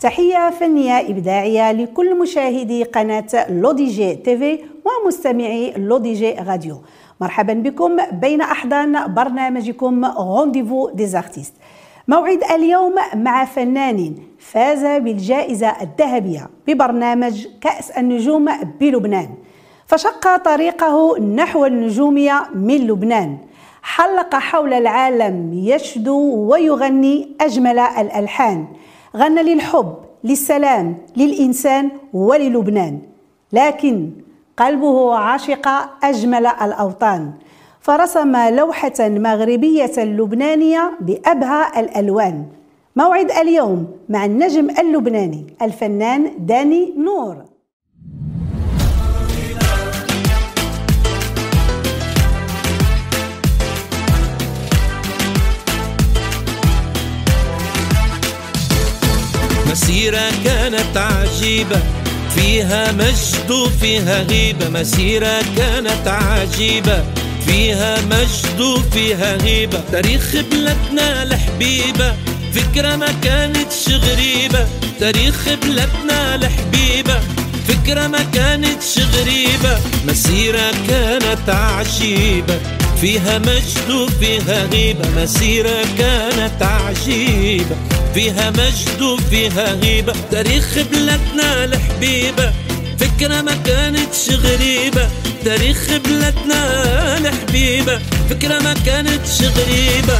[0.00, 6.82] تحية فنية إبداعية لكل مشاهدي قناة لودي جي تيفي ومستمعي لودي جي راديو
[7.22, 11.54] مرحبا بكم بين أحضان برنامجكم Rendez-vous des artistes
[12.08, 18.48] موعد اليوم مع فنان فاز بالجائزة الذهبية ببرنامج كأس النجوم
[18.80, 19.28] بلبنان.
[19.86, 23.38] فشق طريقه نحو النجومية من لبنان.
[23.82, 26.18] حلق حول العالم يشدو
[26.50, 28.66] ويغني أجمل الألحان.
[29.16, 32.98] غنى للحب للسلام للإنسان وللبنان.
[33.52, 34.10] لكن
[34.56, 35.68] قلبه عاشق
[36.04, 37.32] أجمل الأوطان.
[37.80, 42.46] فرسم لوحة مغربية لبنانية بأبهى الألوان.
[42.96, 47.44] موعد اليوم مع النجم اللبناني الفنان داني نور.
[59.70, 62.01] مسيرة كانت عجيبة.
[62.34, 67.04] فيها مجد وفيها غيبة مسيرة كانت عجيبة.
[67.46, 69.80] فيها مجد وفيها غيبة.
[69.92, 72.14] تاريخ بلادنا الحبيبة
[72.54, 74.66] فكرة ما كانتش غريبة.
[75.00, 77.20] تاريخ بلادنا الحبيبة
[77.68, 79.78] فكرة ما كانتش غريبة.
[80.08, 82.60] مسيرة كانت عجيبة.
[83.02, 87.76] فيها مجد وفيها غيبة مسيرة كانت عجيبة.
[88.14, 92.52] فيها مجد وفيها هيبة تاريخ بلادنا الحبيبة
[92.98, 95.08] فكرة ما كانتش غريبة
[95.44, 97.98] تاريخ بلادنا الحبيبة
[98.30, 100.18] فكرة ما كانتش غريبة.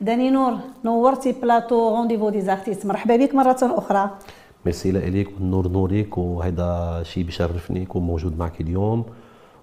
[0.00, 4.18] داني نور نورتي plateau Rendez-vous des artistes مرحبا بك مرة أخرى.
[4.68, 9.04] ميرسي لك والنور نورك وهذا شيء بشرفني يكون موجود معك اليوم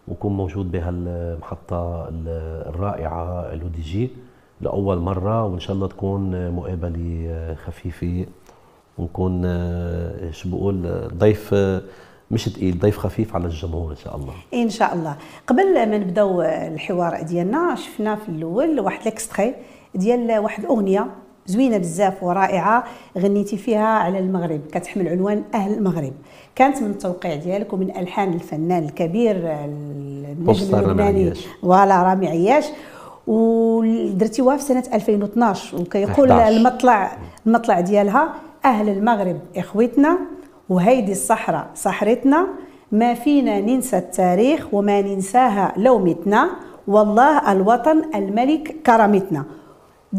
[0.08, 2.08] وكون موجود بهالمحطة
[2.70, 4.10] الرائعة L'ODJ
[4.62, 8.26] لأول مرة وإن شاء الله تكون مقابلة خفيفة
[8.98, 9.42] ونكون
[10.32, 11.54] شو بقول ضيف
[12.32, 14.34] مش تقيل ضيف خفيف على الجمهور إن شاء الله.
[14.54, 15.16] إن شاء الله.
[15.48, 19.56] قبل ما نبداو الحوار ديالنا شفنا في الأول واحد l'extrait
[19.96, 21.08] ديال واحد الأغنية
[21.46, 22.84] زوينة بزاف ورائعة
[23.18, 24.62] غنيتي فيها على المغرب.
[24.72, 26.14] كتحمل عنوان أهل المغرب.
[26.56, 31.34] كانت من التوقيع ديالك ومن ألحان الفنان الكبير النجم اللبناني.
[31.62, 32.66] فوالا رامي عياش.
[33.28, 36.58] ودرتيوها في سنة 2012 وكيقول 11.
[36.58, 37.18] المطلع
[37.48, 38.34] المطلع ديالها
[38.66, 40.18] أهل المغرب اخوتنا
[40.70, 42.48] وهيدي الصحراء صحرتنا.
[42.92, 46.50] ما فينا ننسى التاريخ وما ننساها لو متنا
[46.88, 49.46] والله الوطن الملك كرامتنا.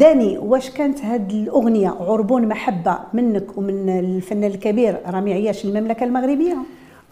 [0.01, 6.57] داني واش كانت هاد الأغنية؟ عربون محبة منك ومن الفنان الكبير رامي عياش المملكة المغربية.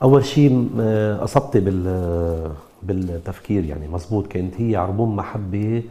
[0.02, 2.50] أول شيء آه، أصبتي بال
[2.82, 5.82] بالتفكير يعني مزبوط كانت هي عربون محبة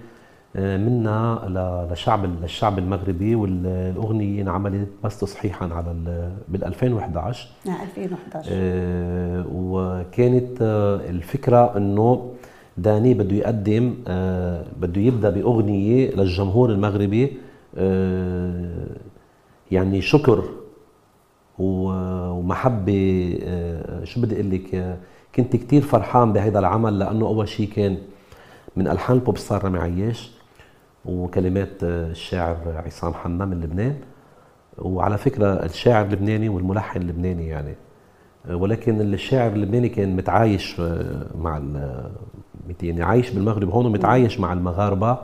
[0.56, 1.42] آه، منا
[1.90, 9.46] ل- لشعب للشعب المغربي والأغنية انعملت بس تصحيحا على ال- بال 2011 نعم 2011 آه،
[9.56, 12.32] وكانت آه، الفكرة إنه
[12.78, 17.38] داني بده يقدم آه، بده يبدأ بأغنية للجمهور المغربي
[17.78, 18.88] آه،
[19.72, 20.44] يعني شكر
[21.60, 24.98] ومحبة آه، شو بدي أقول لك
[25.36, 27.98] كنت كثير فرحان بهذا العمل لأنه أول شيء كان
[28.76, 30.32] من ألحان البوب ستار رامي عياش
[31.06, 33.96] وكلمات الشاعر عصام حنا من لبنان.
[34.78, 37.76] وعلى فكرة الشاعر لبناني والملحن لبناني يعني.
[38.50, 40.82] ولكن الشاعر اللبناني كان متعايش
[41.36, 41.62] مع
[42.84, 45.18] يعني عايش بالمغرب هون ومتعايش مع المغاربة.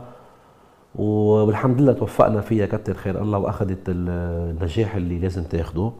[0.96, 3.22] والحمد لله توفقنا فيها كتر خير.
[3.22, 4.10] الله واخذت ال-
[4.58, 5.92] النجاح اللي لازم تاخده.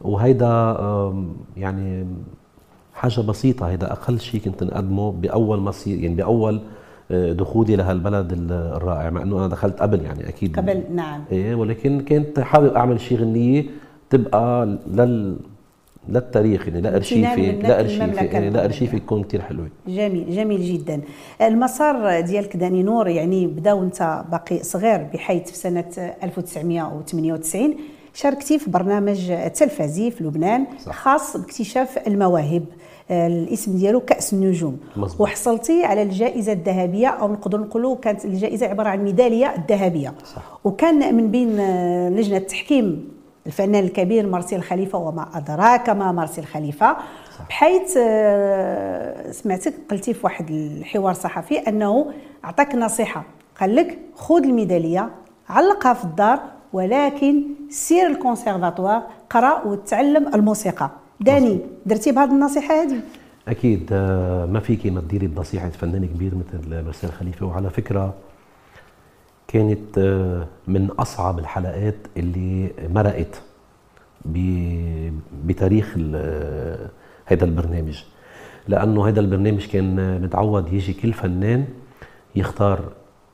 [0.00, 0.76] وهيدا
[1.56, 2.06] يعني
[2.94, 3.68] حاجة بسيطة.
[3.68, 6.60] هيدا أقل شيء كنت نقدمه بأول مصير يعني بأول
[7.10, 10.56] آه، دخولي لهالبلد ال- الرائع مع إنه أنا دخلت قبل يعني أكيد.
[10.56, 11.20] قبل نعم.
[11.32, 13.64] إيه ولكن كنت حابب أعمل شيء غنية
[14.10, 15.36] تبقى لل
[16.08, 18.60] للتاريخ يعني لارشيفي امتنان من لارشيفي المملكة إيه، المغربية.
[18.60, 21.00] لارشيفي تكون كثير حلوة جميل جميل جدا
[21.42, 27.74] المسار ديالك داني نور يعني بدأ وأنت باقي صغير بحيث في سنة 1998
[28.14, 30.92] شاركتي في برنامج تلفزي في لبنان صح.
[30.94, 32.64] خاص باكتشاف المواهب
[33.10, 35.20] آه، الاسم ديالو كأس النجوم مظبوط.
[35.20, 40.58] وحصلتي على الجائزة الذهبية أو نقدر نقولوا كانت الجائزة عبارة عن ميدالية الذهبيه صح.
[40.64, 43.15] وكان من بين آه، لجنة التحكيم
[43.46, 46.96] الفنان الكبير مارسيل خليفة وما أدراك ما مارسيل خليفة.
[47.48, 52.12] بحيث آه، سمعتك قلتي في واحد الحوار صحفي أنه
[52.44, 53.24] أعطاك نصيحة
[53.60, 55.10] قال لك خذ الميدالية
[55.48, 56.40] علقها في الدار
[56.72, 60.90] ولكن سير الكونسيرفاتوار قرأ وتعلم الموسيقى.
[61.20, 63.00] داني درتي بهذه النصيحة هذه؟
[63.48, 68.14] أكيد آه، ما فيكي ما تديري بنصيحة فنان كبير مثل مرسال خليفة وعلى فكرة
[69.60, 73.42] كانت آه، من أصعب الحلقات اللي مرقت
[75.44, 76.88] بتاريخ ال-
[77.26, 78.02] هذا البرنامج.
[78.68, 81.64] لأنه هذا البرنامج كان متعود يجي كل فنان
[82.36, 82.80] يختار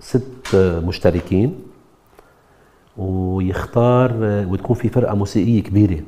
[0.00, 1.58] ست مشتركين
[2.96, 4.12] ويختار
[4.48, 6.00] وتكون في فرقة موسيقية كبيرة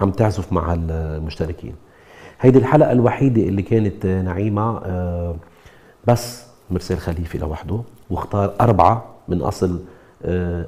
[0.00, 1.74] عم تعزف مع المشتركين.
[2.40, 5.34] هيدي الحلقة الوحيدة اللي كانت نعيمة آه،
[6.08, 7.80] بس مرسال خليفه لوحده
[8.10, 9.80] واختار أربعة من أصل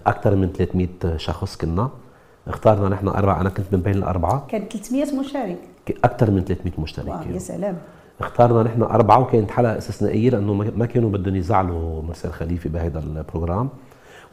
[0.06, 1.90] أكثر من 300 شخص كنا.
[2.48, 4.46] اختارنا نحن أربعة أنا كنت من بين الأربعة.
[4.48, 5.58] كان 300 مشارك.
[6.04, 7.76] أكثر من 300 مشترك واو يا سلام.
[8.20, 13.68] اختارنا نحن أربعة وكانت حلقة استثنائية لأنه ما كانوا بدهم يزعلوا مرسال خليفة بهذا البروجرام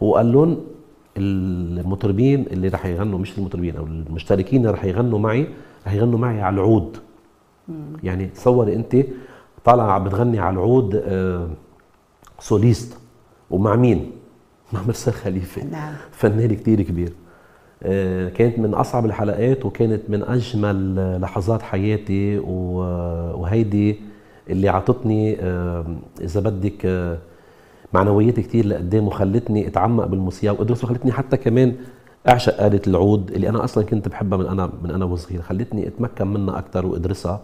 [0.01, 0.57] وقال لهم
[1.17, 5.47] المطربين اللي رح يغنوا مش المطربين أو المشتركين اللي رح يغنوا معي
[5.87, 6.97] رح يغنوا معي على العود.
[8.03, 8.95] يعني تصوري أنت
[9.65, 11.49] طالعة عم بتغني على العود آه،
[12.39, 12.97] سوليست.
[13.49, 14.11] ومع مين؟
[14.73, 15.63] مع مرسال خليفة.
[15.63, 15.93] نعم.
[16.11, 17.13] فنان كتير كبير
[17.83, 23.99] آه، كانت من أصعب الحلقات وكانت من أجمل لحظات حياتي وهيدي
[24.49, 25.85] اللي عطتني آه،
[26.21, 27.17] إذا بدك آه،
[27.93, 31.75] معنويات كتير لقدام وخلتني أتعمق بالموسيقى وادرس وخلتني حتى كمان
[32.29, 35.41] أعشق آلة العود اللي أنا أصلا كنت بحبها من أنا من أنا وصغير.
[35.41, 37.41] خلتني أتمكن منها أكثر وأدرسها.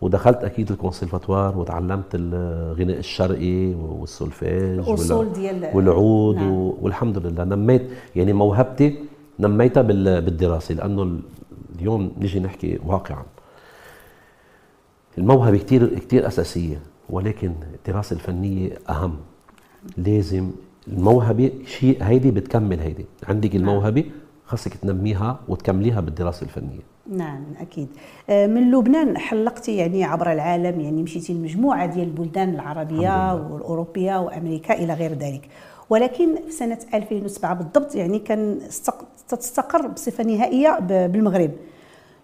[0.00, 6.50] ودخلت أكيد الكونسرفاتوار وتعلمت الغناء الشرقي والسولفيج الأصول وال- ديال- والعود نعم.
[6.82, 7.44] والحمد لله.
[7.44, 7.82] نميت
[8.16, 8.98] يعني موهبتي
[9.40, 11.20] نميتها بال- بالدراسة لأنه ال-
[11.78, 13.22] اليوم نيجي نحكي واقعا.
[15.18, 19.16] الموهبة كثير كثير أساسية ولكن الدراسة الفنية أهم.
[19.96, 20.50] لازم
[20.88, 23.06] الموهبة شيء هيدي بتكمل هيدي.
[23.28, 24.04] عندك الموهبة
[24.46, 26.95] خاصك تنميها وتكمليها بالدراسة الفنية.
[27.10, 27.88] نعم أكيد.
[28.30, 34.74] آه، من لبنان حلقتي يعني عبر العالم يعني مشيتي لمجموعة ديال البلدان العربية والأوروبية وأمريكا
[34.74, 35.48] إلى غير ذلك.
[35.90, 38.58] ولكن في سنة 2007 بالضبط يعني كان
[39.28, 41.50] تستقر بصفة نهائية بالمغرب.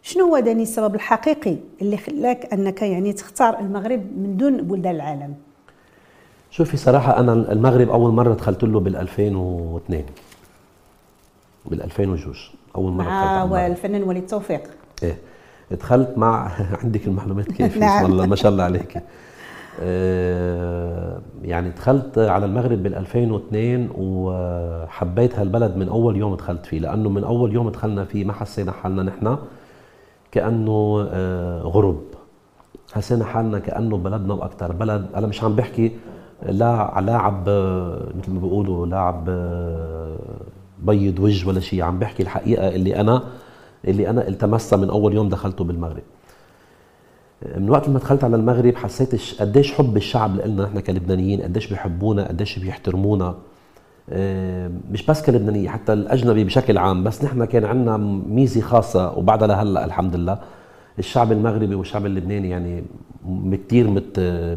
[0.03, 5.35] شنو هو داني السبب الحقيقي اللي خلاك أنك يعني تختار المغرب من دون بلدان العالم؟
[6.51, 10.05] شوفي صراحة أنا المغرب أول مرة دخلت له بال 2002
[11.67, 12.35] بال 2002
[12.77, 13.71] أول مرة مع على المغرب.
[13.71, 14.63] الفنان وليد توفيق.
[15.03, 15.17] إيه
[15.71, 16.51] دخلت مع
[16.83, 18.03] عندك المعلومات كيف؟ نعم.
[18.03, 19.03] بسم الله ما شاء الله عليك.
[19.81, 27.09] آه، يعني دخلت على المغرب بال 2002 وحبيت هالبلد من أول يوم دخلت فيه لأنه
[27.09, 29.37] من أول يوم دخلنا فيه ما حسينا حالنا نحن
[30.33, 32.01] كأنه آه، غرب
[32.93, 35.93] حسينا حالنا كأنه بلدنا وأكثر بلد أنا مش عم بحكي
[36.43, 40.17] لا لاعب آه، مثل ما بيقولوا لاعب آه،
[40.87, 41.83] بيض وجه ولا شيء.
[41.83, 43.23] عم بحكي الحقيقة اللي أنا
[43.89, 46.03] اللي أنا التمسها من أول يوم دخلته بالمغرب.
[47.57, 52.29] من وقت ما دخلت على المغرب حسيت قديش حب الشعب لنا نحن كلبنانيين قديش بيحبونا
[52.29, 53.35] قديش بيحترمونا.
[54.91, 57.05] مش بس كلبنانية حتى الأجنبي بشكل عام.
[57.05, 57.97] بس نحن كان عندنا
[58.29, 60.39] ميزة خاصة وبعدها لهلأ الحمد لله
[60.99, 62.85] الشعب المغربي والشعب اللبناني يعني
[63.29, 63.75] مت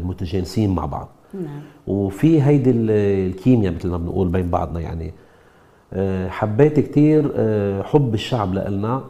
[0.04, 1.08] متجانسين مع بعض.
[1.34, 1.60] نعم.
[1.86, 2.90] وفي هيدي ال-
[3.30, 5.12] الكيمياء مثل ما بنقول بين بعضنا يعني.
[6.28, 9.02] حبيت كتير آه، حب الشعب لنا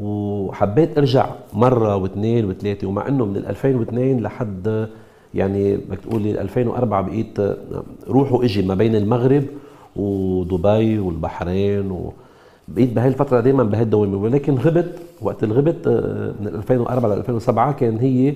[0.00, 4.88] وحبيت أرجع مرة واثنين وثلاثة ومع إنه من ال 2002 لحد
[5.34, 7.56] يعني بدك تقولي 2004 بقيت آه،
[8.08, 9.44] روح وإجي ما بين المغرب
[9.96, 12.12] ودبي والبحرين و
[12.68, 17.72] بقيت بهاي الفترة دائما بهاي الدوامة ولكن غبت وقت الغبت آه، من 2004 ل 2007
[17.72, 18.34] كان هي آه،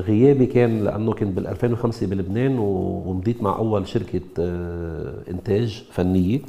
[0.00, 6.40] غيابي كان لأنه كنت بال 2005 بلبنان ومضيت مع أول شركة آه، إنتاج فنية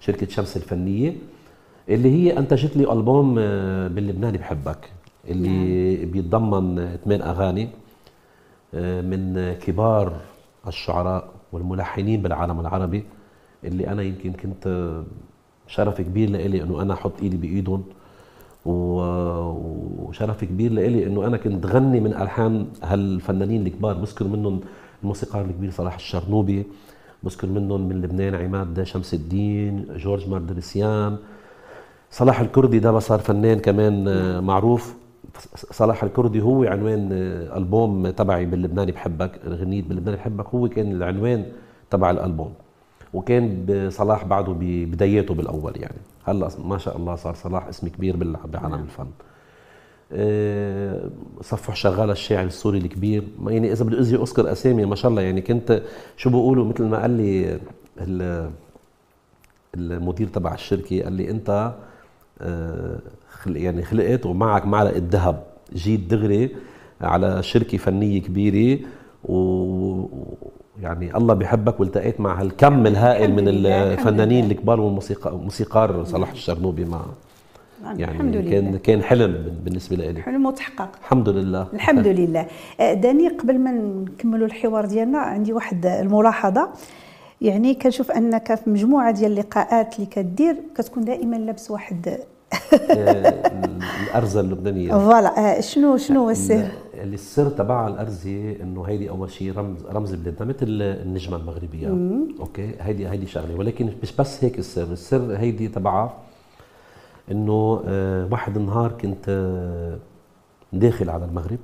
[0.00, 1.14] شركة شمس الفنية
[1.88, 4.90] اللي هي أنتجت لي ألبوم آه، باللبناني بحبك
[5.28, 7.68] اللي بيتضمن آه، ثمان أغاني
[8.74, 10.12] آه، من كبار
[10.66, 13.04] الشعراء والملحنين بالعالم العربي
[13.64, 15.04] اللي أنا يمكن كنت آه،
[15.66, 17.84] شرف كبير لإلي إنه أنا أحط إيدي بإيدهم.
[18.68, 23.94] وشرف كبير لإلي إنه أنا كنت غني من ألحان هالفنانين الكبار.
[23.96, 24.60] بذكر منهم
[25.02, 26.66] الموسيقار الكبير صلاح الشرنوبي
[27.22, 31.16] بذكر منهم من لبنان عماد شمس الدين جورج ماردرسيان
[32.10, 34.94] صلاح الكردي ده صار فنان كمان آه، معروف.
[35.54, 40.46] صلاح الكردي هو عنوان آه، ألبوم تبعي باللبناني بحبك غنيت باللبناني بحبك.
[40.54, 41.44] هو كان العنوان
[41.90, 42.52] تبع الألبوم.
[43.14, 45.98] وكان صلاح بعده ببداياته بالأول يعني.
[46.24, 49.06] هلأ ما شاء الله صار صلاح اسم كبير بعالم الفن.
[50.12, 51.10] آه،
[51.42, 53.22] صفح شغال الشاعر السوري الكبير.
[53.40, 55.82] ما يعني إذا بدي أذكر أسامي ما شاء الله يعني كنت
[56.16, 57.58] شو بقولوا مثل ما قال لي
[58.00, 58.50] ال-
[59.74, 61.74] المدير تبع الشركة قال لي أنت
[62.40, 62.98] آه،
[63.46, 65.42] يعني خلقت ومعك معلقه ذهب
[65.74, 66.56] جيت دغري
[67.00, 68.80] على شركة فنية كبيرة
[70.80, 74.52] ويعني الله بيحبك والتقيت مع هالكم الهائل من لله، الفنانين لله.
[74.54, 77.00] الكبار والموسيقى موسيقار صلاح الشرنوبي مع
[77.84, 78.78] نعم، يعني الحمد كان لله.
[78.78, 80.22] كان حلم بال- بالنسبة لي.
[80.22, 80.88] حلم وتحقق.
[81.00, 81.66] الحمد لله.
[81.74, 82.46] الحمد لله.
[82.80, 86.68] آه، داني قبل ما نكملوا الحوار ديالنا عندي واحد الملاحظة.
[87.40, 92.08] يعني كنشوف أنك في مجموعة ديال اللقاءات اللي كدير كتكون دائما لابس واحد
[92.90, 93.34] آه،
[94.10, 94.90] الأرزة اللبنانية.
[94.90, 95.56] فوالا.
[95.58, 96.68] آه، شنو شنو هو السر؟
[97.02, 101.88] السر تبع الارزه إنه هيدي أول شيء رمز رمز بلادنا مثل النجمة المغربية.
[102.40, 103.54] أوكي؟ هيدي هيدي شغلة.
[103.54, 104.92] ولكن مش بس هيك السر.
[104.92, 106.14] السر هيدي تبعها
[107.30, 109.98] إنه آه، واحد النهار كنت آه،
[110.72, 111.58] داخل على المغرب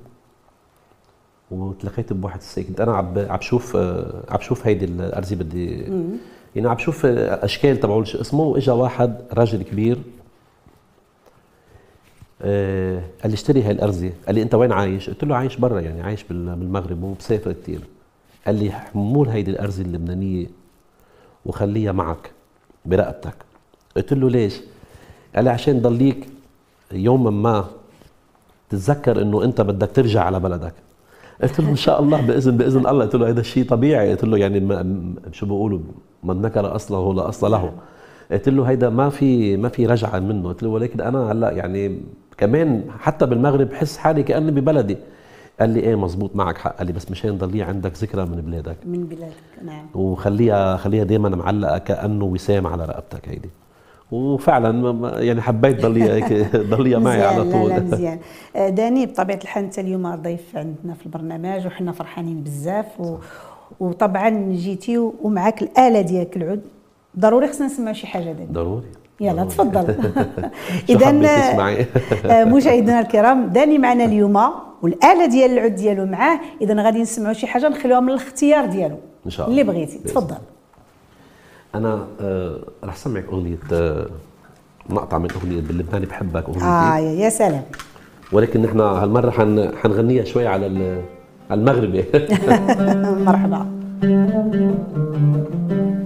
[1.51, 2.67] وتلاقيت بواحد السيد.
[2.67, 5.81] كنت أنا عم عم بشوف آه، عم بشوف هيدي الارزه بدي
[6.55, 9.97] يعني عم بشوف أشكال تبعول شو اسمه؟ واجا واحد راجل كبير
[12.47, 15.79] آه، قال لي اشتري هاي الارزه قال لي أنت وين عايش؟ قلت له عايش برا
[15.79, 17.79] يعني عايش بال- بالمغرب وبسافر كثير
[18.45, 20.47] قال لي حمول هيدي الارزه اللبنانية
[21.45, 22.31] وخليها معك
[22.85, 23.35] برقبتك.
[23.97, 24.61] قلت له ليش؟
[25.35, 26.27] قال لي عشان ضليك
[26.91, 27.65] يوما ما
[28.69, 30.73] تتذكر إنه أنت بدك ترجع على بلدك.
[31.43, 33.03] قلت له إن شاء الله بإذن بإذن الله.
[33.05, 34.11] قلت له هذا الشيء طبيعي.
[34.11, 35.79] قلت له يعني ما شو بيقولوا
[36.23, 37.71] من نكر أصله لا أصل له.
[38.31, 40.47] قلت له هيدا ما في ما في رجعة منه.
[40.49, 42.01] قلت له ولكن أنا هلأ يعني
[42.37, 44.97] كمان حتى بالمغرب بحس حالي كأني ببلدي.
[45.59, 46.77] قال لي إيه مزبوط معك حق.
[46.77, 48.77] قال لي بس مشان ضلي عندك ذكرى من بلادك.
[48.85, 49.33] من بلادك
[49.65, 49.85] نعم.
[49.93, 53.49] وخليها خليها دائما معلقة كأنه وسام على رقبتك هيدي.
[54.11, 58.19] وفعلا يعني حبيت ضليها هيك ضليها معي على طول لا لا مزيان
[58.55, 62.99] آه، داني بطبيعة الحال أنت اليوم ضيف عندنا في البرنامج وحنا فرحانين بزاف.
[62.99, 63.17] و...
[63.79, 66.61] وطبعا جيتي ومعك الآلة ديالك العود.
[67.19, 68.51] ضروري خصنا نسمع شي حاجة داني.
[68.51, 68.85] ضروري.
[69.19, 69.49] يلا ضروري.
[69.49, 69.95] تفضل.
[71.51, 71.85] تسمعي؟
[72.25, 74.37] آه، مشاهدينا الكرام داني معنا اليوم
[74.81, 76.39] والآلة ديال العود ديالو معاه.
[76.61, 78.95] اذا غادي نسمعوا شي حاجة نخليوها من الاختيار ديالو.
[79.25, 79.61] إن شاء الله.
[79.61, 79.97] اللي بغيتي.
[79.97, 80.35] تفضل.
[81.75, 84.07] أنا آه رح سمعك أغنية آه
[84.89, 86.65] مقطع من أغنية باللبناني بحبك أغنيتي.
[86.65, 87.63] آه يا سلام.
[88.31, 90.65] ولكن نحن هالمرة حن حنغنيها شوي على
[91.51, 92.05] على المغربي.
[93.25, 93.65] مرحبا.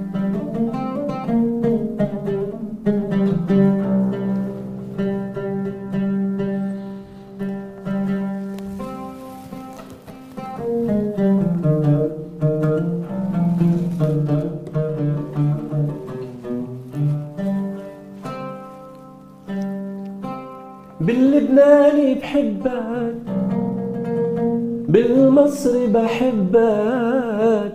[25.49, 27.73] بالمصري بحبك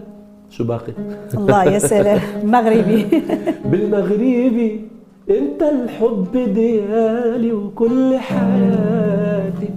[0.51, 0.93] شو باقي؟
[1.35, 3.07] الله يا سلام مغربي.
[3.71, 4.81] بالمغربي
[5.31, 9.69] انت الحب ديالي وكل حياتي.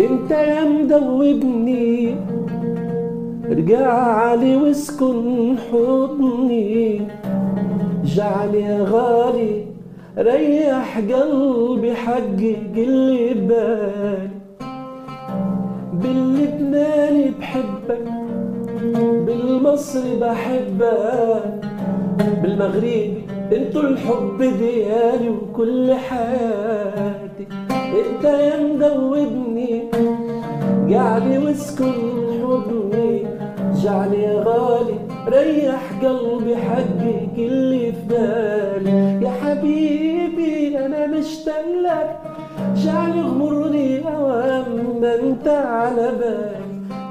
[0.00, 2.14] انت يا مدوبني
[3.50, 7.00] ارجع علي واسكن حضني
[8.04, 9.64] جعلي يا غالي
[10.18, 14.29] ريح قلبي حقق اللي بالي
[16.02, 18.04] باللبناني بحبك
[19.26, 21.60] بالمصري بحبك
[22.42, 27.46] بالمغربي انتو الحب ديالي وكل حياتي.
[27.70, 29.82] انت يا مدوبني
[30.90, 31.92] قاعدي واسكن
[32.42, 33.26] حضني
[33.82, 34.94] جعلي يا غالي
[35.28, 39.24] ريح قلبي حقك اللي في بالي.
[39.24, 42.18] يا حبيبي أنا مشتاق لك
[42.76, 46.60] جعلي غمرني أوام ما أنت على بالي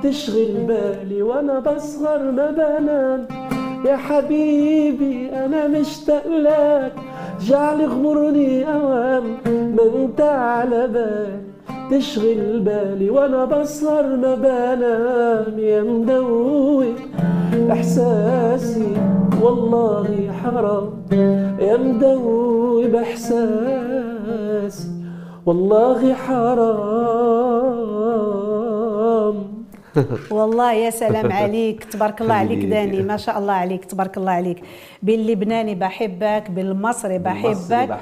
[0.03, 3.25] تشغل بالي وأنا بسهر ما بنام.
[3.86, 6.94] يا حبيبي أنا مشتاق لك.
[7.41, 11.39] جعلي غمرني أوام ما أنت على بالي
[11.91, 15.60] تشغل بالي وأنا بسهر ما بنام.
[15.60, 16.96] يا مدوب
[17.72, 18.94] إحساسي
[19.41, 20.08] والله
[20.44, 20.89] حرام.
[21.60, 23.88] يا مدوب احساسي
[25.46, 27.19] والله حرام.
[30.38, 32.65] والله يا سلام عليك تبارك الله عليك.
[32.65, 34.60] داني ما شاء الله عليك تبارك الله عليك
[35.03, 37.98] باللبناني بحبك بالمصري بحبك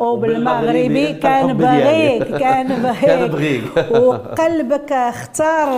[0.00, 1.56] وبالمغربي كان.
[1.56, 2.68] بغيك كان
[3.28, 3.62] بغيك.
[3.90, 5.68] وقلبك اختار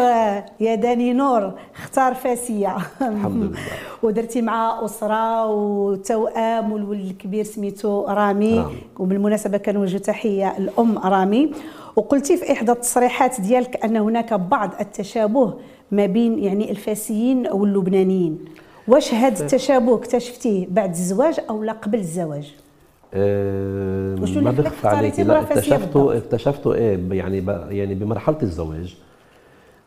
[0.61, 3.59] يا داني نور اختار فاسية الحمد لله.
[4.03, 8.77] ودرتي مع أسرة وتوأم والولد الكبير سميتو رامي, رامي.
[8.99, 11.51] وبالمناسبة كنوجه تحية الأم رامي
[11.97, 15.55] وقلتي في إحدى التصريحات ديالك أن هناك بعض التشابه
[15.91, 18.39] ما بين يعني الفاسيين واللبنانيين.
[18.89, 22.55] واش هذا التشابه اكتشفتيه بعد الزواج أو لا قبل الزواج؟
[24.23, 25.21] وشو ما بخفى عليك.
[25.21, 28.97] لا اكتشفته؟ اكتشفته إيه يعني يعني بمرحلة الزواج.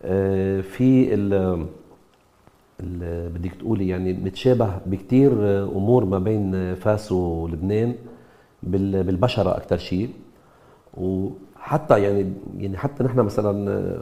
[0.03, 1.65] آه، في ال
[3.29, 5.31] بدك تقولي يعني متشابه بكتير
[5.63, 7.95] أمور ما بين فاس ولبنان
[8.63, 10.09] بال- بالبشرة أكثر شيء.
[11.65, 13.97] وحتى يعني يعني حتى نحن مثلا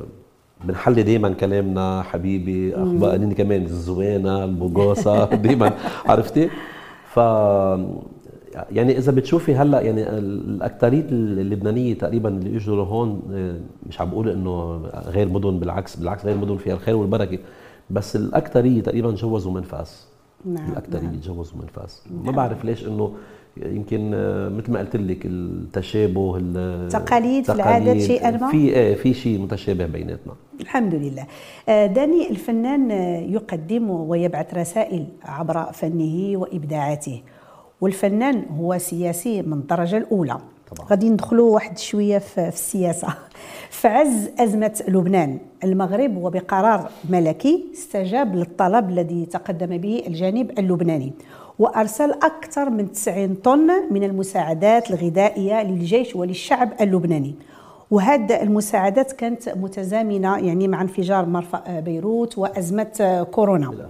[0.63, 5.73] بنحلي دائما كلامنا حبيبي أخبارني كمان الزوانة البوغوسه دائما
[6.05, 6.49] عرفتي؟
[7.13, 7.17] ف
[8.71, 14.29] يعني إذا بتشوفي هلأ يعني الاكثريه اللبنانية تقريبا اللي اجوا لهون آه، مش عم بقول
[14.29, 17.37] إنه غير مدن بالعكس بالعكس غير مدن فيها الخير والبركة
[17.89, 20.07] بس الاكثريه تقريبا جوزوا من فاس
[20.45, 21.15] نعم، الاكثريه نعم.
[21.15, 23.13] تجوزوا من فاس ما بعرف ليش إنه
[23.57, 28.95] يمكن آه، مثل ما قلت لك التشابه ال- تقاليد، العادات، التقاليد، شيئاً ما؟ في إيه
[28.95, 30.33] في شيء متشابه بيناتنا.
[30.61, 31.25] الحمد لله.
[31.69, 37.21] آه، داني الفنان آه، يقدم ويبعث رسائل عبر فنه وإبداعاته
[37.81, 40.37] والفنان هو سياسي من الدرجة الأولى.
[40.75, 40.89] طبعاً.
[40.89, 43.07] غادي ندخلوا واحد شوية في في السياسة.
[43.81, 51.13] فعز أزمة لبنان المغرب وبقرار ملكي استجاب للطلب الذي تقدم به الجانب اللبناني.
[51.63, 57.35] وأرسل أكثر من 90 طن من المساعدات الغذائية للجيش وللشعب اللبناني.
[57.91, 63.87] وهذه المساعدات كانت متزامنة يعني مع انفجار مرفأ بيروت وأزمة كورونا.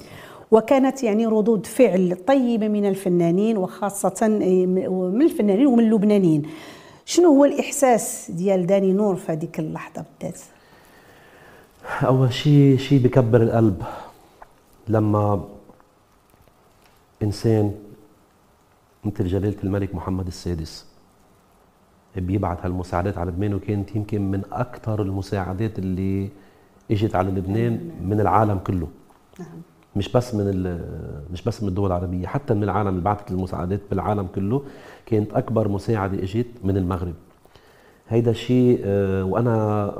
[0.51, 6.43] وكانت يعني ردود فعل طيبة من الفنانين وخاصة من الفنانين ومن اللبنانيين.
[7.05, 10.39] شنو هو الإحساس ديال داني نور في هذيك اللحظة بالذات؟
[12.03, 13.81] أول شيء شيء بكبر القلب.
[14.87, 15.43] لما
[17.23, 17.75] إنسان
[19.03, 20.85] مثل جلالة الملك محمد السادس
[22.15, 26.29] بيبعث هالمساعدات على لبنان وكانت يمكن من أكثر المساعدات اللي
[26.91, 28.87] إجت على لبنان من العالم كله.
[29.39, 29.61] نعم.
[29.95, 30.79] مش بس من
[31.31, 34.63] مش بس من الدول العربية حتى من العالم اللي بعثت المساعدات بالعالم كله
[35.05, 37.13] كانت أكبر مساعدة إجت من المغرب.
[38.09, 39.93] هيدا شيء آه، وأنا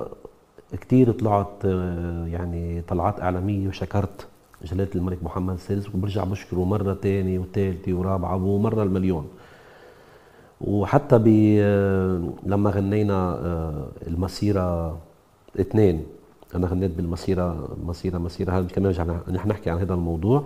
[0.82, 4.28] كثير طلعت آه، يعني طلعات إعلامية وشكرت
[4.66, 9.28] جلاله الملك محمد السادس وبرجع بشكره مرة ثانية وثالثه ورابعة ومرة المليون.
[10.62, 11.28] وحتى ب
[11.60, 14.98] آه، لما غنينا آه، المسيرة
[15.60, 16.04] اثنين
[16.56, 20.44] أنا غنيت بالمسيرة مسيرة مسيرة هذا كمان رجع نحن نحكي عن هذا الموضوع.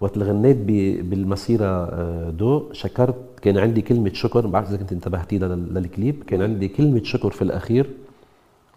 [0.00, 0.56] وقت اللي غنيت
[1.04, 6.22] بالمسيرة آه، دو شكرت كان عندي كلمة شكر ما بعرف إذا كنت انتبهتي لل- للكليب
[6.26, 7.90] كان عندي كلمة شكر في الأخير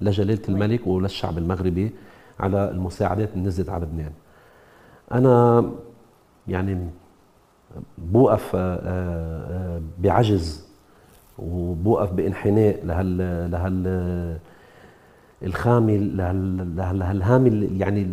[0.01, 1.91] لجلالة الملك وللشعب المغربي
[2.39, 4.11] على المساعدات اللي نزلت على لبنان.
[5.11, 5.65] أنا
[6.47, 6.89] يعني
[7.97, 10.65] بوقف آه، آه، بعجز
[11.39, 13.17] وبوقف بانحناء لهال
[13.51, 14.39] لهال
[15.43, 18.07] الخامة لهال- لهال- لهالهامة ال- يعني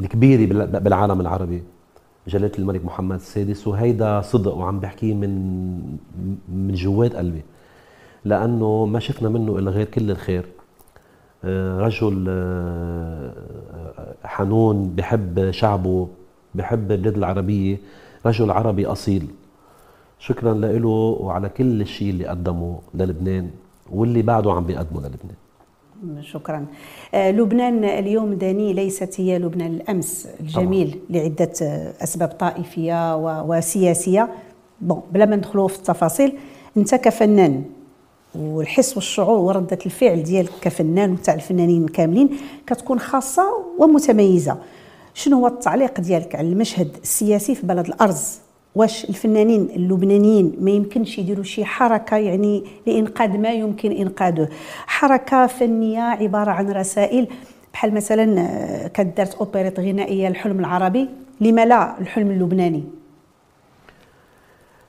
[0.00, 1.62] الكبيرة بال- بالعالم العربي.
[2.28, 5.80] جلالة الملك محمد السادس وهيدا صدق وعم بحكيه من
[6.48, 7.42] من جوات قلبي
[8.24, 10.44] لأنه ما شفنا منه إلا غير كل الخير.
[10.44, 10.63] آه،
[11.78, 13.32] رجل آه،
[14.24, 16.08] حنون بحب شعبه
[16.54, 17.76] بحب البلاد العربية
[18.26, 19.26] رجل عربي أصيل.
[20.18, 20.86] شكرا له
[21.20, 23.50] وعلى كل الشيء اللي قدمه للبنان
[23.92, 26.22] واللي بعده عم بيقدمه للبنان.
[26.22, 26.66] شكرا.
[27.14, 34.28] آه، لبنان اليوم داني ليست هي لبنان الأمس الجميل لعدة آه، أسباب طائفية وسياسية.
[34.80, 36.32] بون بلا ما ندخلوا في التفاصيل
[36.76, 37.64] انت كفنان
[38.34, 42.30] والحس والشعور وردة الفعل ديالك كفنان وتاع الفنانين كاملين
[42.66, 43.42] كتكون خاصة
[43.78, 44.56] ومتميزة.
[45.14, 48.38] شنو هو التعليق ديالك على المشهد السياسي في بلد الأرز؟
[48.74, 54.48] واش الفنانين اللبنانيين ما يمكنش يديروا شي حركة يعني لإنقاذ ما يمكن إنقاذه؟
[54.86, 57.28] حركة فنية عبارة عن رسائل
[57.72, 61.08] بحال مثلا آه، كانت دارت أوبريت غنائية الحلم العربي
[61.40, 62.84] لما لا الحلم اللبناني؟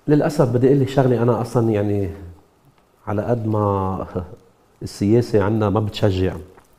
[0.07, 2.09] للأسف بدي أقول لك شغلة أنا أصلا يعني
[3.07, 4.07] على قد ما
[4.81, 6.35] السياسة عنا ما بتشجع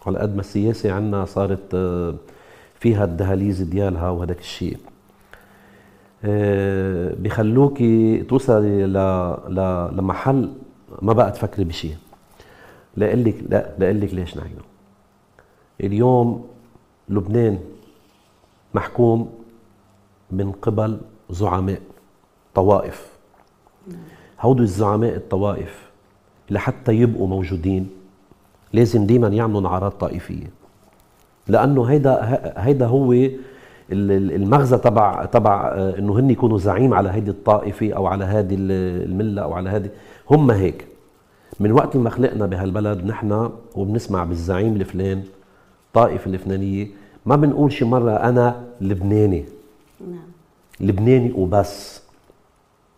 [0.07, 2.15] على قد ما السياسة عنا صارت آه،
[2.81, 4.79] فيها الدهاليز ديالها وهداك الشيء.
[6.25, 8.87] آه، بخلوكي توصلي.
[9.97, 10.53] لمحل
[11.03, 11.97] ما بقى تفكري بشيء
[12.97, 14.57] لأقول لك لا لأقول لك ليش نحن.
[15.81, 16.47] اليوم
[17.09, 17.59] لبنان
[18.75, 19.39] محكوم
[20.31, 21.81] من قبل زعماء
[22.55, 23.13] طوائف.
[24.41, 25.86] هودو الزعماء الطوائف.
[26.51, 27.91] لحتى يبقوا موجودين.
[28.73, 30.51] لازم ديما يعملوا نعرات طائفية.
[31.49, 33.29] لأنه هيدا هيدا هو
[33.93, 39.43] المغزى تبع تبع آه، إنه هن يكونوا زعيم على هيدي الطائفة أو على هذه الملة
[39.43, 39.91] أو على هذه.
[40.31, 40.87] هم هيك.
[41.61, 45.23] من وقت ما خلقنا بهالبلد نحن وبنسمع بالزعيم الفلان
[45.87, 46.87] الطائفه الفلانية
[47.27, 49.45] ما بنقول شي مرة أنا لبناني.
[50.01, 50.19] نعم.
[50.81, 52.03] لبناني وبس.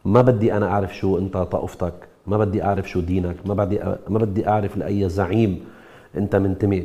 [0.05, 1.95] ما بدي أنا أعرف شو أنت طائفتك.
[2.29, 5.61] ما بدي أعرف شو دينك ما بدي ما بدي أعرف لأي زعيم
[6.17, 6.85] أنت منتمي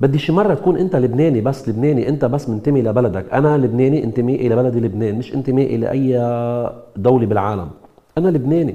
[0.00, 3.32] بدي شي مرة تكون أنت لبناني بس لبناني أنت بس منتمي لبلدك.
[3.32, 6.12] أنا لبناني انتمي إلى بلدي لبنان مش انتمي إلى أي
[6.96, 7.70] دولة بالعالم.
[8.18, 8.74] أنا لبناني.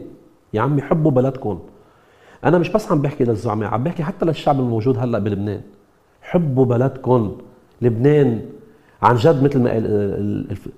[0.54, 1.60] يا عمي حبوا بلدكم.
[2.46, 5.62] أنا مش بس عم بحكي للزعماء عم بحكي حتى للشعب الموجود هلأ بلبنان.
[6.22, 7.38] حبوا بلدكم.
[7.82, 8.42] لبنان
[9.02, 9.86] عن جد مثل ما قال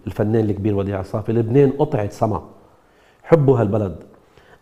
[0.08, 2.42] الفنان الكبير وديع الصافي لبنان قطعه سما.
[3.24, 3.96] حبوا هالبلد.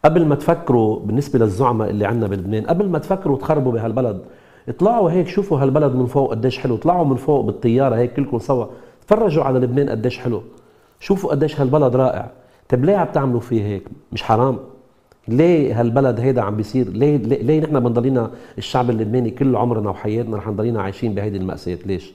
[0.07, 4.21] قبل ما تفكروا بالنسبة للزعماء اللي عندنا بلبنان قبل ما تفكروا تخربوا بهالبلد
[4.69, 8.65] اطلعوا هيك شوفوا هالبلد من فوق قديش حلو اطلعوا من فوق بالطيارة هيك كلكم سوا
[9.07, 10.43] تفرجوا على لبنان قديش حلو
[10.99, 12.31] شوفوا قديش هالبلد رائع.
[12.69, 14.59] طيب ليه عم تعملوا فيه هيك؟ مش حرام.
[15.27, 20.37] ليه هالبلد هيدا عم بيصير؟ ليه ليه, ليه نحن بنضلينا الشعب اللبناني كل عمرنا وحياتنا
[20.37, 22.13] رح نضلينا عايشين بهيدي المأساة؟ ليش؟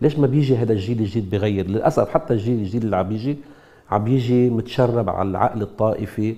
[0.00, 3.36] ليش ما بيجي هذا الجيل الجديد بغير؟ للأسف حتى الجيل الجديد اللي عم بيجي
[3.90, 6.34] عم بيجي متشرب على العقل الطائفي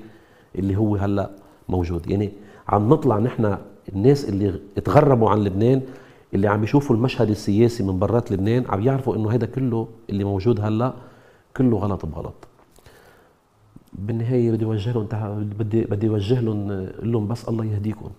[0.55, 1.31] اللي هو هلا
[1.69, 2.11] موجود.
[2.11, 2.33] يعني
[2.69, 3.57] عم نطلع نحن
[3.95, 5.83] الناس اللي تغربوا عن لبنان
[6.35, 10.61] اللي عم يشوفوا المشهد السياسي من برات لبنان عم يعرفوا إنه هذا كله اللي موجود
[10.61, 10.93] هلا
[11.57, 12.35] كله غلط بغلط.
[13.93, 15.07] بالنهاية بدي اوجه لهم
[15.59, 18.11] بدي بدي اوجه لهم أقول لهم بس الله يهديكم.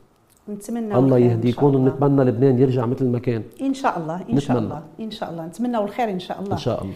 [0.50, 3.44] نتمنى الله يهديكم ونتمنى لبنان يرجع مثل ما كان.
[3.62, 4.40] إن شاء الله إن.
[4.40, 5.46] شاء الله إن شاء الله.
[5.46, 6.54] نتمنى الخير إن شاء الله.
[6.54, 6.96] إن شاء الله.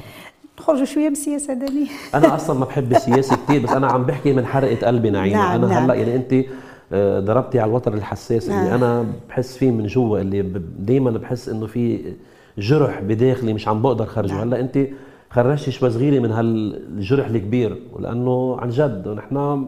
[0.60, 4.46] نخرجوا شوية بالسياسة داني أنا أصلا ما بحب السياسة كثير بس أنا عم بحكي من
[4.46, 5.84] حرقة قلبي نعيمة نعم أنا نعم.
[5.84, 6.46] هلأ يعني أنت
[6.94, 8.60] آه، ضربتي على الوتر الحساس نعم.
[8.60, 10.42] اللي أنا بحس فيه من جوا اللي
[10.80, 12.14] دائما بحس إنه في
[12.58, 14.42] جرح بداخلي مش عم بقدر خرجه نعم.
[14.42, 14.88] هلأ أنت
[15.30, 19.66] خرجتي شوي صغيرة من هالجرح الكبير ولأنه عن جد نحن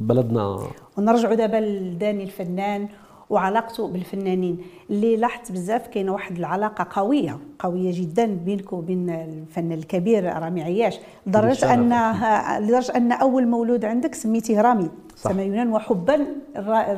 [0.00, 0.58] بلدنا
[0.98, 2.88] ونرجعوا دابا لداني الفنان
[3.30, 4.58] وعلاقته بالفنانين.
[4.90, 10.98] اللي لاحظت بزاف كاينة واحد العلاقة قوية قوية جدا بينك وبين الفنان الكبير رامي عياش.
[11.26, 11.92] لدرجة ان
[12.62, 14.90] لدرجة أن أول مولود عندك سميتيه رامي
[15.24, 16.26] تماينا وحبا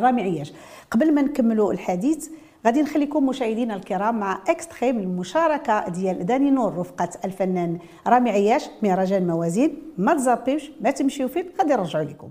[0.01, 0.53] رامي عياش.
[0.91, 2.29] قبل ما نكملوا الحديث
[2.67, 8.71] غادي نخليكم مشاهدينا الكرام مع اكستري من المشاركة ديال داني نور رفقة الفنان رامي عياش
[8.83, 9.83] مهرجان موازين.
[9.99, 12.29] ما تزابيوش ما تمشيو فين غادي نرجعوا لكم.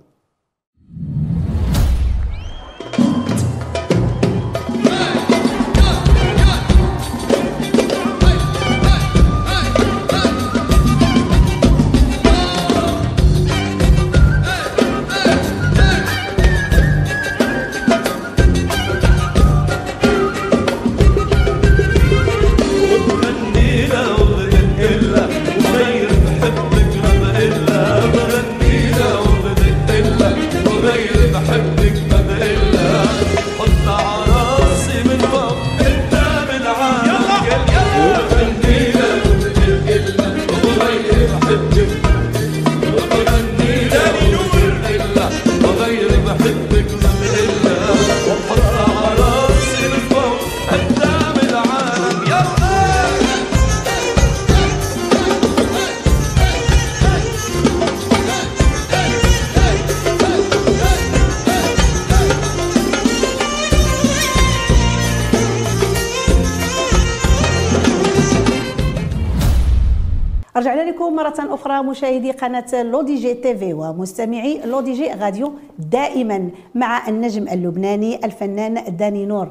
[71.17, 79.25] مرة أخرى مشاهدي قناة L'ODJ TV ومستمعي L'ODJ Radio دائما مع النجم اللبناني الفنان داني
[79.25, 79.49] نور.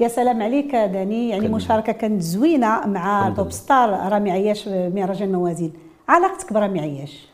[0.00, 1.56] يا سلام عليك داني يعني كلمة.
[1.56, 5.72] مشاركة كانت زوينة مع top star رامي عياش مهرجان موازين
[6.08, 7.28] علاقتك برامي عياش؟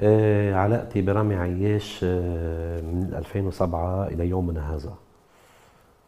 [0.00, 4.92] آه علاقتي برامي عياش آه من 2007 إلى يومنا هذا.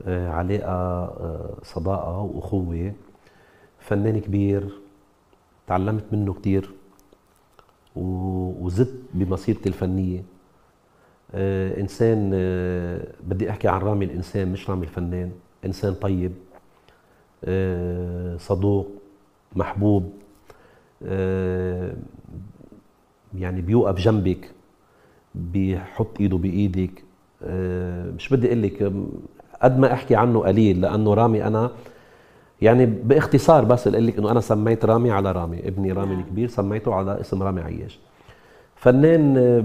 [0.06, 2.92] آه علاقة آه صداقة وأخوة
[3.80, 4.68] فنان كبير
[5.66, 6.70] تعلمت منه كثير
[7.96, 10.22] وزدت بمسيرتي الفنية.
[11.34, 15.32] آه إنسان آه بدي أحكي عن رامي الإنسان مش رامي الفنان.
[15.64, 16.32] إنسان طيب
[17.44, 18.88] آه صدوق
[19.56, 20.12] محبوب
[21.02, 21.94] آه
[23.34, 24.50] يعني بيوقف جنبك
[25.34, 27.04] بيحط إيده بإيدك.
[27.42, 28.92] آه مش بدي أقول لك
[29.62, 31.70] قد ما أحكي عنه قليل لأنه رامي أنا
[32.62, 36.20] يعني باختصار بس أقول لك إنه أنا سميت رامي على رامي ابني رامي نعم.
[36.20, 37.98] الكبير سميته على اسم رامي عياش.
[38.76, 39.64] فنان آه،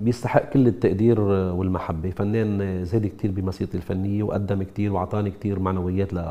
[0.00, 2.10] بيستحق كل التقدير آه، والمحبة.
[2.10, 6.24] فنان آه، زاد كثير بمسيرتي الفنية وقدم كثير وأعطاني كثير معنويات ل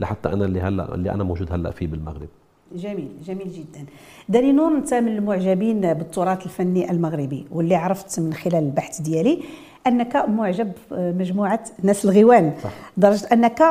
[0.00, 2.28] لحتى أنا اللي هلأ اللي أنا موجود هلأ فيه بالمغرب.
[2.74, 3.86] جميل جميل جدا.
[4.28, 9.42] داني نور أنت من المعجبين بالتراث الفني المغربي واللي عرفت من خلال البحث ديالي
[9.86, 12.70] أنك معجب مجموعة ناس الغيوان صح.
[12.96, 13.62] لدرجه أنك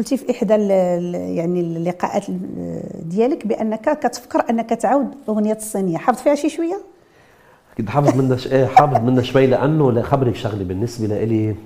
[0.00, 2.26] قلتي في إحدى يعني اللقاءات
[3.02, 5.98] ديالك بأنك كتفكر أنك تعاود أغنية الصينية.
[5.98, 6.80] حافظ فيها شي شوية؟
[7.78, 8.36] كنت حافظ منها.
[8.52, 11.56] إيه حافظ منها شوي لأنه لخبرك شغله بالنسبة لإلي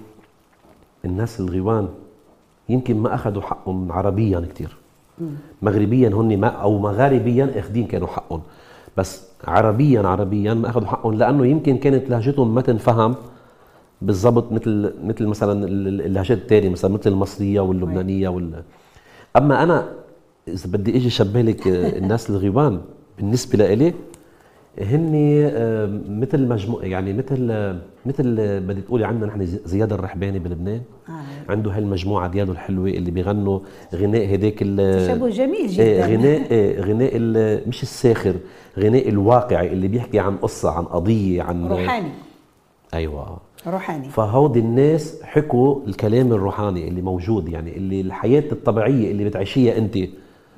[1.04, 1.88] الناس الغيوان
[2.68, 4.76] يمكن ما أخذوا حقهم عربيا كثير
[5.62, 8.42] مغربيا هن ما أو مغاربيا اخذين كانوا حقهم.
[8.96, 13.14] بس عربيا عربيا ما أخذوا حقهم لأنه يمكن كانت لهجتهم ما تنفهم.
[14.02, 18.62] بالضبط مثل مثل مثلا ال- ال- اللهجات الثانية مثلا مثل المصرية واللبنانية وال
[19.36, 19.88] أما أنا
[20.48, 22.80] إذا بدي إجي شبه لك آه، الناس الغيوان
[23.18, 23.94] بالنسبة لإلي
[24.80, 25.12] هن
[26.08, 30.80] مثل مجموعة يعني مثل آه، مثل آه، بدي تقولي عندنا نحن زي- زياد الرحباني بلبنان.
[31.08, 31.12] آه.
[31.52, 33.58] عنده هالمجموعة دياله الحلوة اللي بيغنوا
[33.94, 36.06] غناء هداك ال- تشابه جميل جدا.
[36.06, 36.52] غناء
[36.88, 38.34] غناء ال- مش الساخر
[38.78, 42.08] غناء الواقعي اللي بيحكي عن قصة عن قضية عن روحاني.
[42.94, 43.36] أيوه.
[43.66, 44.08] روحاني.
[44.08, 49.96] فهودي الناس حكوا الكلام الروحاني اللي موجود يعني اللي الحياة الطبيعية اللي بتعيشيها انت.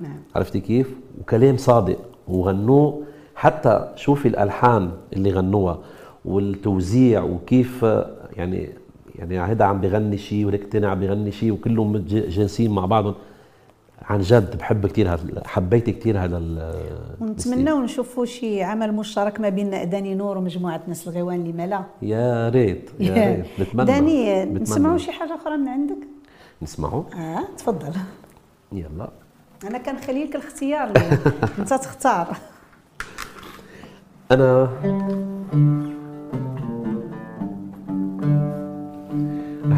[0.01, 0.16] نعم.
[0.37, 1.99] عرفتي كيف؟ وكلام صادق.
[2.29, 3.03] وغنوه
[3.35, 5.79] حتى شوفي الألحان اللي غنوها
[6.25, 7.83] والتوزيع وكيف
[8.37, 8.69] يعني
[9.19, 13.14] يعني هيدا عم بغني شيء وهيك الثاني عم بغني شيء وكلهم جالسين مع بعضهم.
[14.11, 16.38] عن جد بحب كثير هذا حبيت كثير هذا
[17.21, 22.49] ونتمناو نشوفوا شي عمل مشترك ما بين داني نور ومجموعة ناس الغيوان لما لا يا
[22.49, 23.47] ريت يا ريت.
[23.61, 24.45] بتمنى داني.
[24.45, 25.99] نسمعوا شي حاجة أخرى من عندك؟
[26.62, 27.03] نسمعوا.
[27.14, 27.92] آه تفضل.
[28.73, 29.11] يلا.
[29.64, 30.92] أنا كنخلي لك الاختيار.
[31.59, 32.37] أنت تختار.
[34.33, 34.69] أنا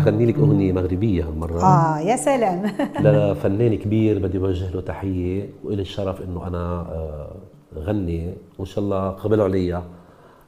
[0.08, 2.62] رح غني لك أغنية مغربية هالمرة آه يا سلام
[3.04, 7.36] لفنان كبير بدي أوجه له تحية وإلي الشرف إنه أنا آه،
[7.76, 9.82] غني وإن شاء الله قبلوا علي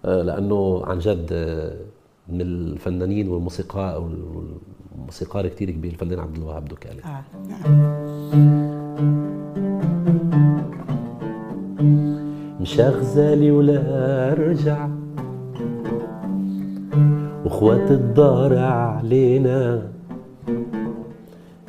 [0.05, 1.77] آه، لأنه عن جد آه،
[2.29, 7.23] من الفنانين والموسيقى والموسيقار كثير كبير الفنان عبد الوهاب دوكالي آه.
[7.49, 8.81] نعم.
[12.61, 14.89] مشى غزالي ولا رجع
[17.61, 19.83] واخوات الدار علينا.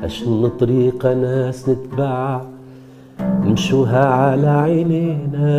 [0.04, 2.42] أشن طريقة ناس نتبع
[3.20, 5.52] نمشوها على عينينا.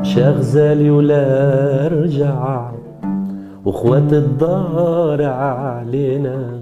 [0.00, 2.70] مشى غزالي ولا رجع
[3.64, 6.60] واخوات الدار علينا.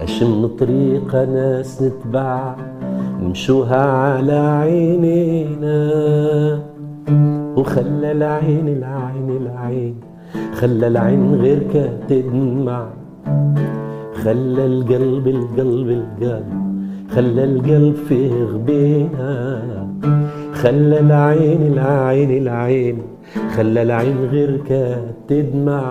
[0.00, 2.54] أشم طريقة ناس نتبع
[3.22, 5.78] نمشوها على عينينا.
[7.58, 9.94] وخلى العين العين العين
[10.54, 12.86] خلى العين غير كانت تدمع
[14.14, 16.44] خلى القلب القلب القلب
[17.14, 19.32] خلى القلب فيه غبينا
[20.52, 22.98] خلى العين العين العين
[23.56, 25.82] خلى العين غير كانت تدمع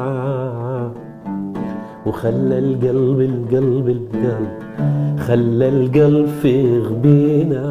[2.05, 4.53] وخلى القلب القلب القلب
[5.19, 7.65] خلى القلب في غبينا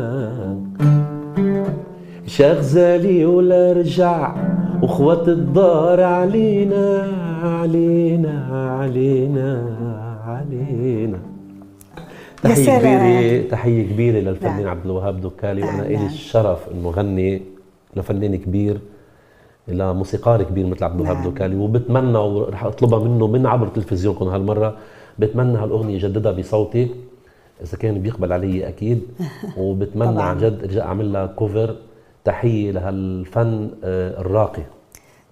[2.26, 4.34] شغزالي ولا رجع
[4.82, 7.12] واخوات الدار علينا
[7.42, 8.34] علينا
[8.80, 9.48] علينا
[10.26, 11.18] علينا
[12.42, 12.78] تحية.
[12.78, 14.68] كبيرة تحية كبيرة للفنان نعم.
[14.68, 15.96] عبد الوهاب دوكالي نعم، وأنا نعم.
[15.96, 17.42] إلي الشرف إنه غني
[17.96, 18.78] لفنان كبير
[19.68, 21.24] لموسيقار كبير مثل عبد الوهاب نعم.
[21.24, 24.76] دوكالي وبتمنى ورح أطلبها منه من عبر تلفزيونكم هالمرة
[25.18, 26.88] بتمنى هالأغنية يجددها بصوتي
[27.62, 29.02] إذا كان بيقبل علي أكيد
[29.58, 30.22] وبتمنى.
[30.22, 31.76] عن جد أرجع أعمل لها كوفر
[32.30, 34.62] تحية لهالفن آه، الراقي.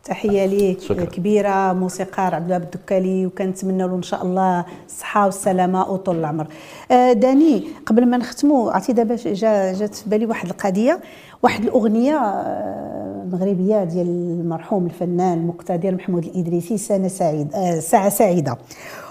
[0.04, 1.04] تحية ليك شكراً.
[1.04, 6.46] كبيرة موسيقار عبد الوهاب الدكالي وكنتمنى له إن شاء الله الصحه والسلامه وطول العمر.
[6.90, 11.00] آه، داني قبل ما نختموا عرفتي دابا جا جات في بالي واحد القضية
[11.42, 18.56] واحد الأغنية آه، مغربية ديال المرحوم الفنان المقتدر محمود الإدريسي سنة سعيد آه، ساعة سعيدة.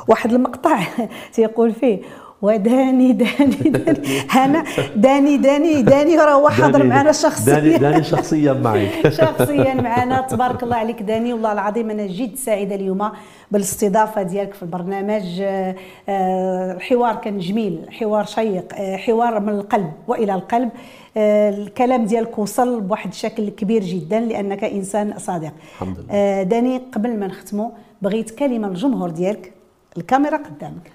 [0.07, 0.79] واحد المقطع
[1.33, 1.99] تيقول فيه
[2.43, 4.19] وداني داني داني.
[4.35, 4.63] أنا
[4.95, 7.53] داني داني داني راه هو حاضر معنا شخصيا.
[7.59, 10.21] داني داني شخصيا معك شخصيا معنا.
[10.21, 11.33] تبارك الله عليك داني.
[11.33, 13.11] والله العظيم أنا جد سعيدة اليوم
[13.51, 15.41] بالاستضافة ديالك في البرنامج.
[15.41, 15.75] آه،
[16.09, 20.69] آه، الحوار كان جميل حوار شيق آه، حوار من القلب وإلى القلب.
[21.17, 25.51] آه، الكلام ديالك وصل بواحد الشكل كبير جدا لأنك إنسان صادق.
[25.73, 26.07] الحمد لله.
[26.11, 27.69] آه، داني قبل ما نختموا
[28.01, 29.53] بغيت كلمة للجمهور ديالك.
[29.97, 30.91] الكاميرا قدامك.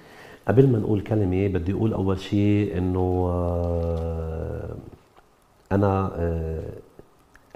[0.49, 4.75] قبل ما نقول كلمة بدي أقول أول شيء إنه آه،
[5.73, 6.63] أنا آه،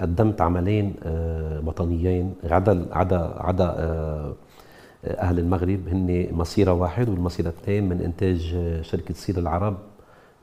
[0.01, 3.75] قدمت عملين آه، وطنيين عدا عدا عدا
[5.05, 5.89] أهل المغرب.
[5.89, 8.39] هن مسيرة واحد والمسيرة الثانية من إنتاج
[8.83, 9.77] شركة سير العرب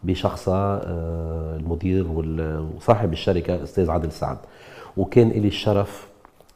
[0.04, 0.82] بشخصها
[1.56, 2.08] المدير
[2.78, 4.38] وصاحب الشركة أستاذ عادل سعد.
[4.98, 6.08] وكان لي الشرف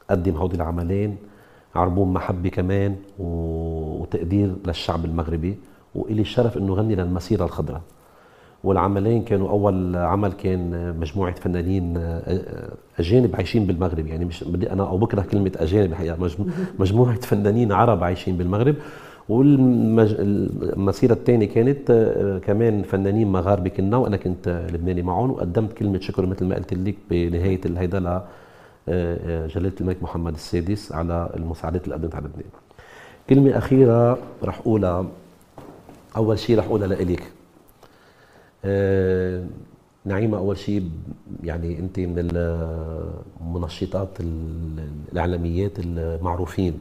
[0.09, 1.17] أقدم هودي العملين
[1.75, 5.57] عربون محبة كمان وتقدير للشعب المغربي.
[5.95, 7.81] وإلي الشرف إنه غني للمسيرة الخضراء.
[8.63, 11.97] والعملين كانوا أول عمل كان مجموعة فنانين
[12.99, 14.07] أجانب عايشين بالمغرب.
[14.07, 16.45] يعني مش بدي أنا أو بكره كلمة أجانب الحقيقة مجمو-
[16.79, 18.75] مجموعة فنانين عرب عايشين بالمغرب.
[19.29, 26.25] والمسيرة الثانية كانت آه، كمان فنانين مغاربة كنا وأنا كنت لبناني معهم وقدمت كلمة شكر
[26.25, 28.21] مثل ما قلت لك بنهاية الهيدا ل
[28.89, 32.45] آه، جلالة الملك محمد السادس على المساعدات اللي قدمتها على لبنان.
[33.29, 35.05] كلمة أخيرة رح أقولها.
[36.17, 37.23] أول شيء رح أقولها لإلك.
[38.65, 39.43] آه،
[40.05, 40.89] نعيمة أول شيء
[41.43, 42.15] يعني أنت من
[43.41, 46.79] المنشطات ال- الإعلاميات المعروفين.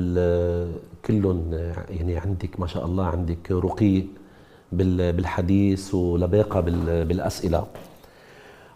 [0.00, 1.52] وكلهم
[1.90, 4.02] يعني عندك ما شاء الله عندك رقي
[4.72, 7.66] بال- بالحديث ولباقة بال- بالأسئلة.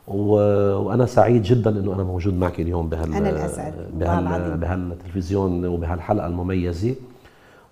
[0.08, 4.56] و- وأنا سعيد جدا إنه أنا موجود معك اليوم بهال أنا الأسعد، والله بهال.
[4.56, 6.94] بهالتلفزيون وبهالحلقة المميزة.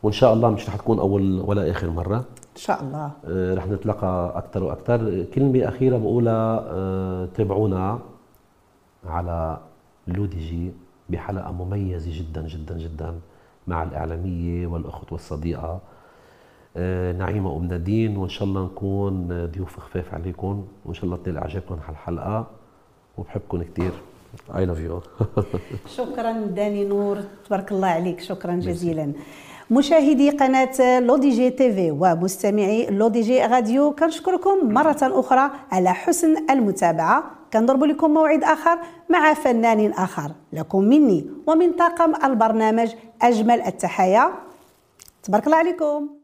[0.02, 2.16] وإن شاء الله مش رح تكون أول ولا آخر مرة.
[2.16, 3.10] إن شاء الله.
[3.24, 5.24] آه، رح نتلقى أكثر وأكثر.
[5.34, 7.98] كلمة أخيرة بقولها آه، تابعونا
[9.06, 9.58] على
[10.08, 10.72] لودي جي
[11.10, 13.14] بحلقة مميزة جدا جدا جدا
[13.66, 15.80] مع الإعلامية والأخت والصديقة
[16.76, 18.16] آه، نعيمة أم نادين.
[18.16, 20.66] وإن شاء الله نكون ضيوف خفاف عليكم.
[20.84, 22.46] وإن شاء الله تنال إعجابكم هالحلقه
[23.18, 23.92] وبحبكم كثير
[24.56, 25.00] I love you
[25.86, 27.18] شكرا داني نور.
[27.46, 28.20] تبارك الله عليك.
[28.20, 29.12] شكرا جزيلا.
[29.70, 37.24] مشاهدي قناة L'ODJ TV ومستمعي L'ODJ Radio كنشكركم مرة أخرى على حسن المتابعة.
[37.52, 40.32] كنضرب لكم موعد آخر مع فنان آخر.
[40.52, 44.32] لكم مني ومن طاقم البرنامج أجمل التحايا.
[45.22, 46.21] تبارك الله عليكم.